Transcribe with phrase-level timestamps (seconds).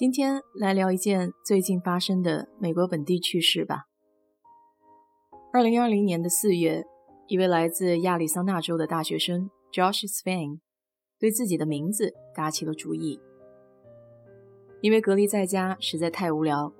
[0.00, 3.84] 今天来聊一件最近发生的美国本地趣事吧。
[5.52, 6.86] 二零二零年的四月，
[7.26, 10.60] 一位来自亚利桑那州的大学生 Josh Swain
[11.18, 13.20] 对自己的名字打起了主意。
[14.80, 16.72] 因为隔离在家实在太无聊，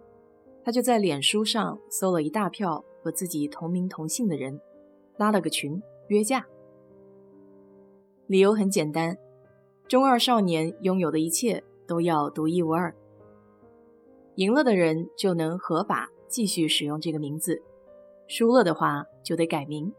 [0.65, 4.59] 他就在脸书上搜了一大票和自己同名同姓的人，
[5.19, 5.79] 拉了个群
[6.09, 6.47] 约架。
[8.29, 9.19] 理由很简单：
[9.87, 12.97] 中二少年拥有的一切都要独一无二。
[14.37, 17.63] 赢了的人就能合法继续使用这个名字，
[18.27, 19.93] 输了的话就得改名。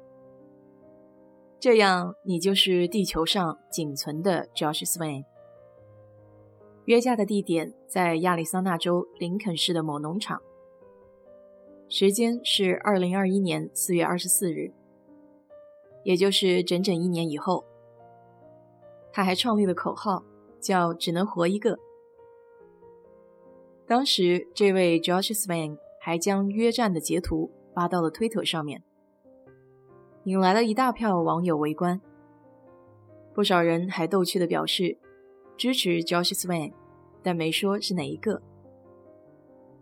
[1.59, 5.25] 这样你就是地球上仅存的 Josh Swain。
[6.85, 10.41] 约架的地点在亚利桑那州林肯市的某农场，
[11.87, 14.73] 时间是二零二一年四月二十四日，
[16.03, 17.63] 也就是整整一年以后。
[19.13, 20.23] 他还创立了口号，
[20.59, 21.77] 叫“只能活一个”。
[23.91, 28.81] 当时，这位 Josh Swain 还将约战的截图发到了推特上面，
[30.23, 31.99] 引来了一大票网友围观。
[33.33, 34.97] 不少人还逗趣的表示
[35.57, 36.71] 支持 Josh Swain，
[37.21, 38.41] 但没说是哪一个。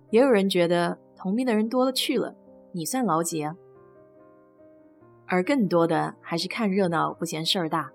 [0.10, 2.36] 也有人觉得同名的人多了去了，
[2.72, 3.56] 你算老几啊？
[5.28, 7.92] 而更多的还是看热闹不嫌事儿大，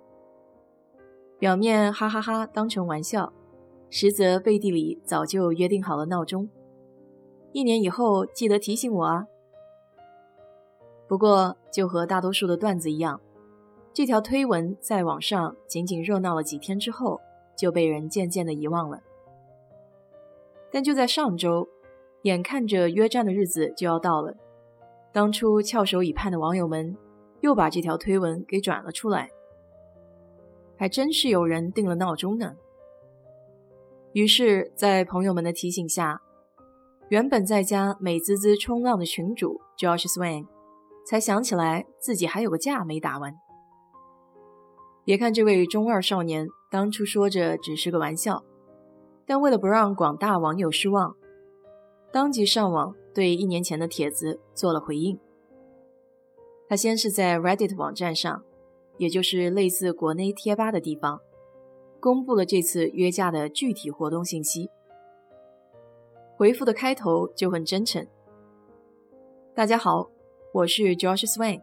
[1.41, 3.33] 表面哈哈哈当成玩笑。
[3.97, 6.49] 实则背地里早就约定好了闹钟，
[7.53, 9.29] 一年以后记得提醒我啊。
[11.07, 13.21] 不过，就和大多数的段子一样，
[13.93, 17.21] 这条推文在网上仅仅热闹了几天之后，
[17.57, 19.01] 就被人渐渐的遗忘了。
[20.73, 21.69] 但就在上周，
[22.23, 24.35] 眼看着约战的日子就要到了，
[25.13, 26.97] 当初翘首以盼的网友们
[27.43, 29.31] 又把这条推文给转了出来，
[30.77, 32.57] 还真是有人定了闹钟呢。
[34.15, 36.21] 于是，在朋友们的提醒下，
[37.09, 40.47] 原本在家美滋滋冲浪的群主 Josh Swain
[41.05, 43.35] 才想起来自己还有个架没打完。
[45.05, 48.45] 别看这位中二少年当初说着只是个玩笑，
[49.27, 51.17] 但为了不让广大网友失望，
[52.13, 55.19] 当即上网对一年前的帖子做了回应。
[56.69, 58.45] 他先是在 Reddit 网站上，
[58.97, 61.21] 也就是类似国内贴吧的地方。
[62.05, 64.69] 公布了这次约架的具体活动信息。
[66.37, 68.07] 回复的开头就很真诚
[69.57, 70.11] ：“大家好，
[70.53, 71.63] 我是 Josh Swain。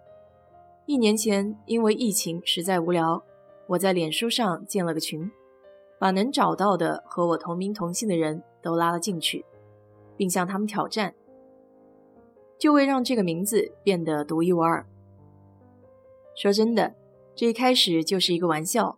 [0.88, 3.24] 一年前因为疫情实在无聊，
[3.68, 5.30] 我在脸书上建了个群，
[6.00, 9.46] 把能找到的和我同名同姓的人都拉了进去，
[10.18, 11.14] 并向他们挑战，
[12.58, 14.88] 就为让这个名字变得独一无二。
[16.36, 16.96] 说真的，
[17.36, 18.98] 这一开始就是一个玩笑。”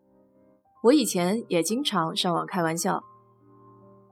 [0.84, 3.02] 我以前也经常上网开玩笑，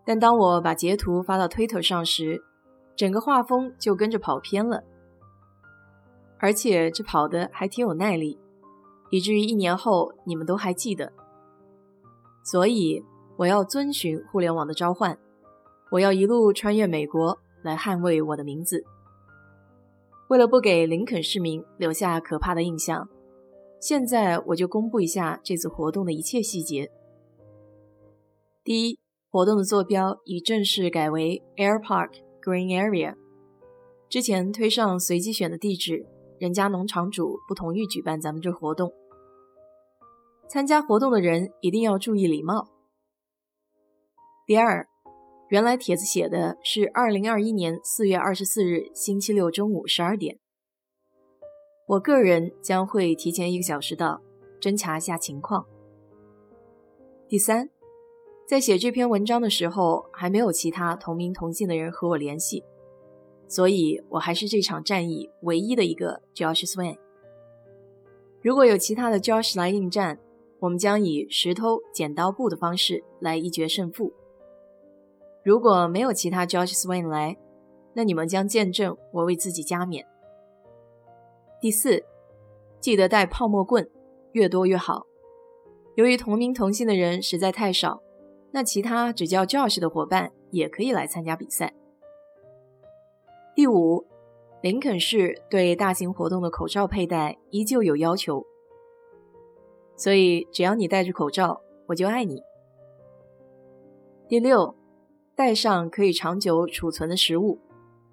[0.05, 2.41] 但当我把截图发到推特上时，
[2.95, 4.81] 整个画风就跟着跑偏了，
[6.39, 8.39] 而且这跑的还挺有耐力，
[9.09, 11.11] 以至于一年后你们都还记得。
[12.41, 13.03] 所以
[13.35, 15.19] 我要遵循互联网的召唤，
[15.91, 18.81] 我要一路穿越美国来捍卫我的名字。
[20.29, 23.09] 为了不给林肯市民留下可怕的印象。
[23.81, 26.91] 现在我就公布一下这次活动的一切细节。
[28.63, 28.99] 第一，
[29.31, 32.11] 活动的坐标已正式改为 Air Park
[32.43, 33.15] Green Area。
[34.07, 36.05] 之前推上随机选的地址，
[36.37, 38.93] 人家农场主不同意举办咱们这活动。
[40.47, 42.67] 参加活动的人一定要注意礼貌。
[44.45, 44.87] 第二，
[45.49, 50.37] 原来帖子写的是二零二一年四月二十四日星期六中午十二点。
[51.91, 54.21] 我个人将会提前一个小时到，
[54.61, 55.65] 侦查一下情况。
[57.27, 57.69] 第三，
[58.47, 62.63] 在写这篇文章的时候，还没有其他同名同姓的人和我联系，
[63.45, 66.97] 所以我还是这场战役唯一的一个 Josh Swain。
[68.41, 70.17] 如果有其他的 Josh 来应战，
[70.59, 74.13] 我们将以石头剪刀布的方式来一决胜负。
[75.43, 77.37] 如果没有其他 Josh Swain 来，
[77.93, 80.07] 那你们将见证我为自己加冕。
[81.61, 82.03] 第四，
[82.79, 83.87] 记得带泡沫棍，
[84.31, 85.05] 越多越好。
[85.93, 88.01] 由于同名同姓的人实在太少，
[88.49, 91.75] 那其他只叫 Josh 的伙伴也可以来参加比赛。
[93.53, 94.07] 第五，
[94.63, 98.43] 林肯市对大型活动的口罩佩戴依旧有要求，
[99.95, 102.41] 所以只要你戴着口罩，我就爱你。
[104.27, 104.73] 第六，
[105.35, 107.59] 带上可以长久储存的食物，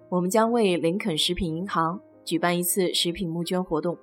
[0.09, 1.99] 我们将为林肯食品银行。
[2.29, 3.97] 举办一次食品募捐活动，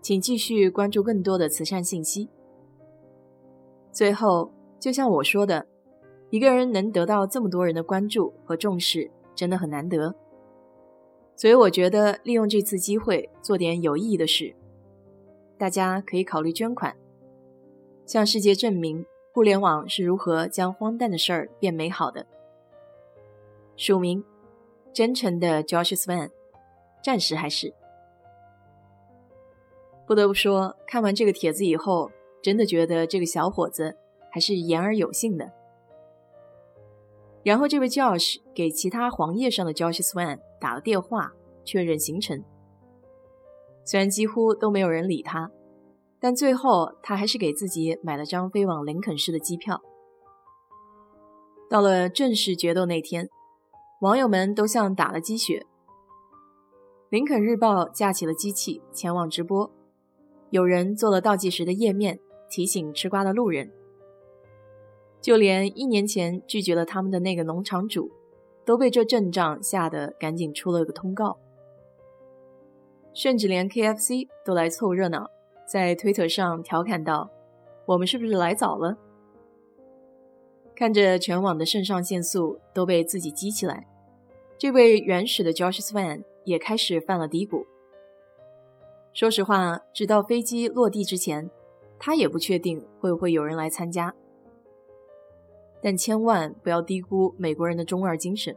[0.00, 2.28] 请继续关注更多的慈善信息。
[3.90, 5.66] 最后，就像我说的，
[6.30, 10.14] 一个人能得到这么多人的关注和重视，真的很难得。
[11.34, 14.54] 所以我觉得利用这次机会做点有意义的事，
[15.58, 16.96] 大家可以考虑捐款，
[18.06, 19.04] 向世界证明
[19.34, 22.24] 互联网是如何将荒诞的事儿变美好的。
[23.74, 24.22] 署名：
[24.92, 26.30] 真诚的 Josh Swan，
[27.02, 27.74] 暂时还是。
[30.06, 32.10] 不得不说，看完这个帖子以后，
[32.42, 33.96] 真的觉得这个小伙子
[34.30, 35.52] 还是言而有信的。
[37.44, 41.32] 然后这位 Josh 给其他黄页上的 Josh Swan 打了电话，
[41.64, 42.42] 确认行程。
[43.84, 45.50] 虽然几乎都没有人理他，
[46.20, 49.80] 但最后他还是给自己买了张飞往林肯市的机票。
[51.70, 53.28] 到了正式决斗那天，
[54.00, 55.66] 网友们都像打了鸡血。
[57.10, 59.70] 林肯日报架起了机器前往直播。
[60.50, 62.18] 有人做了倒计时的页面，
[62.50, 63.72] 提醒吃瓜的路人。
[65.22, 68.10] 就连一年前拒绝了他们的那个农场主，
[68.66, 71.38] 都被这阵仗吓得赶紧出了个通告。
[73.14, 75.30] 甚至连 KFC 都来凑热闹，
[75.66, 77.30] 在推特上调侃道
[77.86, 78.98] ：“我们是不是来早了？”
[80.76, 83.88] 看着全网的肾上腺素都被自己激起来，
[84.58, 87.66] 这位原始的 Josh Swan 也开始犯了低谷。
[89.12, 91.50] 说实话，直到飞机落地之前，
[91.98, 94.14] 他也不确定会不会有人来参加。
[95.82, 98.56] 但千万不要低估美国人的中二精神。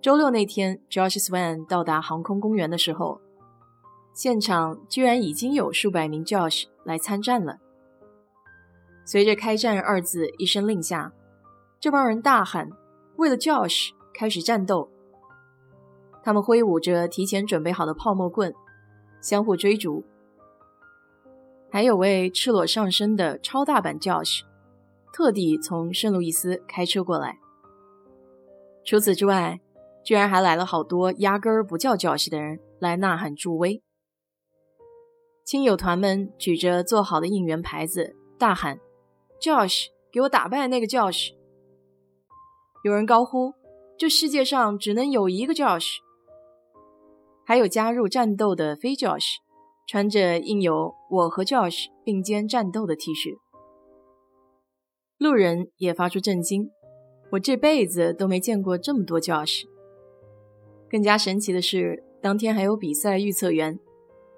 [0.00, 3.20] 周六那天，Josh Swan 到达航空公园的时候，
[4.12, 7.58] 现场居然已经有数百名 Josh 来参战了。
[9.06, 11.12] 随着“开战”二字一声令下，
[11.80, 12.70] 这帮人大喊
[13.16, 14.88] ：“为了 Josh，开始战斗！”
[16.24, 18.52] 他们挥舞着提前准备好的泡沫棍。
[19.20, 20.04] 相互追逐，
[21.70, 24.42] 还有位赤裸上身的超大版 Josh，
[25.14, 27.38] 特地从圣路易斯开车过来。
[28.84, 29.60] 除此之外，
[30.02, 33.82] 居然还来了好多压根儿不叫 Josh 的人来呐喊助威。
[35.42, 38.78] 亲友团们举着做好的应援牌子，大喊
[39.40, 41.32] ：“Josh，给我打败那个 Josh！”
[42.84, 43.54] 有人高呼
[43.96, 45.96] ：“这世界上只能有一个 Josh！”
[47.44, 49.36] 还有加入战斗的非 Josh，
[49.86, 53.36] 穿着印有“我和 Josh 并肩战斗”的 T 恤。
[55.18, 56.70] 路人也发出震惊
[57.32, 59.64] ：“我这辈子都没见过这么多 Josh。”
[60.90, 63.78] 更加神奇的是，当天还有比赛预测员，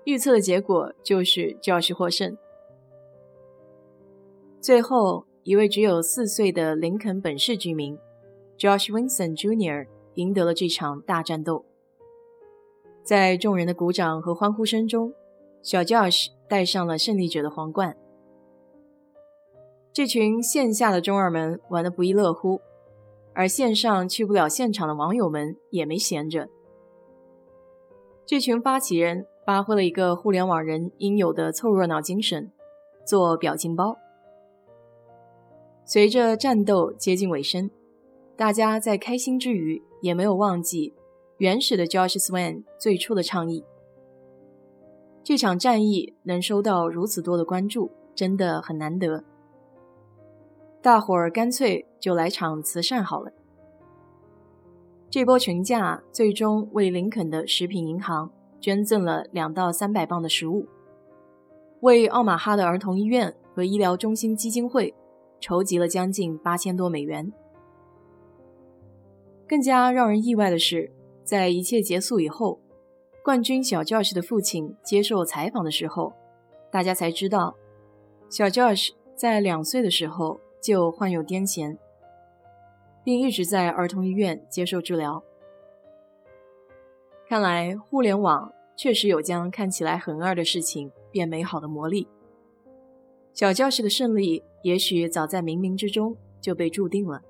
[0.04, 2.36] 预测的结果就是 Josh 获胜。
[4.60, 7.96] 最后一位只有四岁的林肯本市居民
[8.58, 9.86] Josh Winston Jr.
[10.14, 11.64] 赢得了这场大战斗。
[13.06, 15.14] 在众人的鼓掌和欢呼声中，
[15.62, 17.96] 小 Josh 戴上了胜利者的皇冠。
[19.92, 22.60] 这群线下的中二们玩得不亦乐乎，
[23.32, 26.48] 而线上去不了现场的网友们也没闲着。
[28.26, 32.50] 这群发起人发挥了一个互联网人应有的凑热闹精神，
[33.04, 33.96] 做表情包。
[35.84, 37.70] 随着战斗接近尾声，
[38.36, 40.92] 大家在开心之余也没有忘记。
[41.38, 43.62] 原始的 Josh Swan 最初的倡议，
[45.22, 49.22] 这场战役能收到如此多的关注，真的很难得。
[50.80, 53.30] 大伙儿干脆就来场慈善好了。
[55.10, 60.66] 这波群架最终为林肯的食品银行捐赠了两到三百磅的食物，
[61.80, 64.94] 为奥马哈的儿童医院和医疗中心基金会
[65.38, 67.30] 筹集了将近八千多美元。
[69.46, 70.95] 更加让人意外的是。
[71.26, 72.60] 在一切结束以后，
[73.24, 76.12] 冠军小 Josh 的父亲接受采访的时候，
[76.70, 77.56] 大家才知道，
[78.30, 81.78] 小 Josh 在两岁的时候就患有癫痫，
[83.02, 85.24] 并一直在儿童医院接受治疗。
[87.28, 92.06] 看来，互联网确实有将看起来很二的事情变美好的魔力。
[93.34, 97.20] 小 Josh 的胜利，也许早在冥冥之中就被注定了。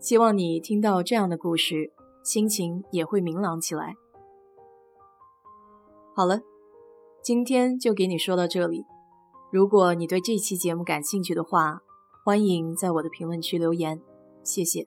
[0.00, 1.92] 希望你听到这样的故事，
[2.24, 3.94] 心情也会明朗起来。
[6.16, 6.40] 好了，
[7.22, 8.86] 今天就给你说到这里。
[9.52, 11.82] 如果你对这期节目感兴趣的话，
[12.24, 14.00] 欢迎在我的评论区留言，
[14.42, 14.86] 谢谢。